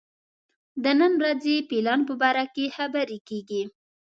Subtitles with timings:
[0.83, 3.63] د نن ورځې پلان باره کې خبرې کېږي.